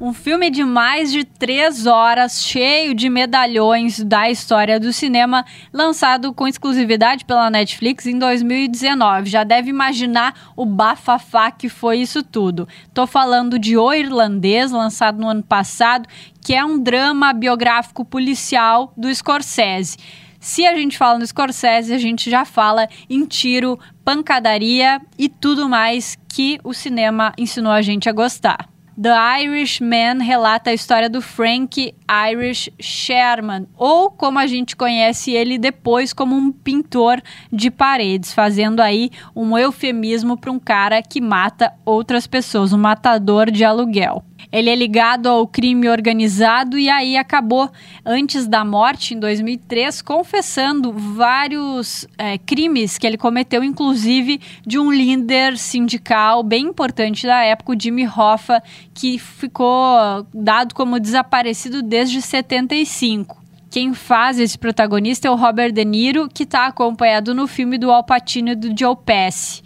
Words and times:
Um 0.00 0.12
filme 0.12 0.48
de 0.48 0.62
mais 0.62 1.10
de 1.10 1.24
três 1.24 1.84
horas, 1.84 2.44
cheio 2.44 2.94
de 2.94 3.10
medalhões 3.10 3.98
da 3.98 4.30
história 4.30 4.78
do 4.78 4.92
cinema, 4.92 5.44
lançado 5.72 6.32
com 6.32 6.46
exclusividade 6.46 7.24
pela 7.24 7.50
Netflix 7.50 8.06
em 8.06 8.16
2019. 8.16 9.28
Já 9.28 9.42
deve 9.42 9.70
imaginar 9.70 10.52
o 10.54 10.64
bafafá 10.64 11.50
que 11.50 11.68
foi 11.68 11.98
isso 11.98 12.22
tudo. 12.22 12.68
Tô 12.94 13.08
falando 13.08 13.58
de 13.58 13.76
O 13.76 13.92
Irlandês, 13.92 14.70
lançado 14.70 15.18
no 15.18 15.26
ano 15.26 15.42
passado, 15.42 16.08
que 16.40 16.54
é 16.54 16.64
um 16.64 16.80
drama 16.80 17.32
biográfico 17.32 18.04
policial 18.04 18.92
do 18.96 19.12
Scorsese. 19.12 19.96
Se 20.38 20.64
a 20.64 20.76
gente 20.76 20.96
fala 20.96 21.18
no 21.18 21.26
Scorsese, 21.26 21.92
a 21.92 21.98
gente 21.98 22.30
já 22.30 22.44
fala 22.44 22.88
em 23.10 23.26
tiro, 23.26 23.76
pancadaria 24.04 25.00
e 25.18 25.28
tudo 25.28 25.68
mais 25.68 26.16
que 26.28 26.60
o 26.62 26.72
cinema 26.72 27.32
ensinou 27.36 27.72
a 27.72 27.82
gente 27.82 28.08
a 28.08 28.12
gostar. 28.12 28.77
The 29.00 29.10
Irishman 29.44 30.24
relata 30.24 30.70
a 30.70 30.74
história 30.74 31.08
do 31.08 31.22
Frank 31.22 31.94
Irish 32.32 32.68
Sherman, 32.80 33.68
ou 33.76 34.10
como 34.10 34.40
a 34.40 34.46
gente 34.48 34.74
conhece 34.74 35.30
ele 35.30 35.56
depois 35.56 36.12
como 36.12 36.34
um 36.34 36.50
pintor 36.50 37.22
de 37.52 37.70
paredes, 37.70 38.32
fazendo 38.32 38.80
aí 38.80 39.10
um 39.36 39.56
eufemismo 39.56 40.36
para 40.36 40.50
um 40.50 40.58
cara 40.58 41.00
que 41.00 41.20
mata 41.20 41.72
outras 41.84 42.26
pessoas, 42.26 42.72
um 42.72 42.78
matador 42.78 43.52
de 43.52 43.64
aluguel. 43.64 44.24
Ele 44.50 44.70
é 44.70 44.74
ligado 44.74 45.28
ao 45.28 45.46
crime 45.46 45.88
organizado 45.88 46.78
e 46.78 46.88
aí 46.88 47.16
acabou, 47.16 47.70
antes 48.04 48.46
da 48.46 48.64
morte, 48.64 49.14
em 49.14 49.20
2003, 49.20 50.00
confessando 50.00 50.92
vários 50.92 52.06
é, 52.16 52.38
crimes 52.38 52.96
que 52.96 53.06
ele 53.06 53.18
cometeu, 53.18 53.62
inclusive 53.62 54.40
de 54.66 54.78
um 54.78 54.90
líder 54.90 55.58
sindical 55.58 56.42
bem 56.42 56.66
importante 56.66 57.26
da 57.26 57.42
época, 57.42 57.72
o 57.72 57.80
Jimmy 57.80 58.06
Hoffa, 58.06 58.62
que 58.94 59.18
ficou 59.18 60.26
dado 60.32 60.74
como 60.74 60.98
desaparecido 60.98 61.82
desde 61.82 62.22
75. 62.22 63.38
Quem 63.70 63.92
faz 63.92 64.38
esse 64.38 64.56
protagonista 64.56 65.28
é 65.28 65.30
o 65.30 65.36
Robert 65.36 65.72
De 65.72 65.84
Niro, 65.84 66.26
que 66.26 66.44
está 66.44 66.66
acompanhado 66.66 67.34
no 67.34 67.46
filme 67.46 67.76
do 67.76 67.90
Al 67.90 68.02
Pacino 68.02 68.50
e 68.50 68.54
do 68.54 68.74
Joe 68.78 68.96
Pesci. 69.04 69.62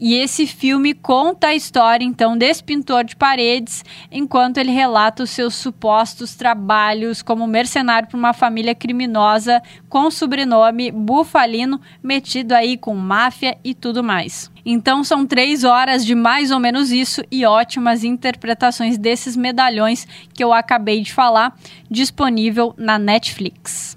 E 0.00 0.14
esse 0.14 0.46
filme 0.46 0.94
conta 0.94 1.48
a 1.48 1.54
história 1.54 2.04
então 2.04 2.38
desse 2.38 2.62
pintor 2.62 3.02
de 3.02 3.16
paredes, 3.16 3.84
enquanto 4.12 4.58
ele 4.58 4.70
relata 4.70 5.24
os 5.24 5.30
seus 5.30 5.56
supostos 5.56 6.36
trabalhos 6.36 7.20
como 7.20 7.46
mercenário 7.46 8.08
para 8.08 8.16
uma 8.16 8.32
família 8.32 8.74
criminosa 8.74 9.60
com 9.88 10.06
o 10.06 10.10
sobrenome 10.10 10.92
Bufalino, 10.92 11.80
metido 12.02 12.52
aí 12.52 12.76
com 12.76 12.94
máfia 12.94 13.58
e 13.64 13.74
tudo 13.74 14.04
mais. 14.04 14.50
Então 14.64 15.02
são 15.02 15.26
três 15.26 15.64
horas 15.64 16.04
de 16.04 16.14
mais 16.14 16.50
ou 16.50 16.60
menos 16.60 16.92
isso 16.92 17.22
e 17.30 17.44
ótimas 17.44 18.04
interpretações 18.04 18.98
desses 18.98 19.36
medalhões 19.36 20.06
que 20.32 20.44
eu 20.44 20.52
acabei 20.52 21.00
de 21.00 21.12
falar, 21.12 21.56
disponível 21.90 22.74
na 22.76 22.98
Netflix. 22.98 23.96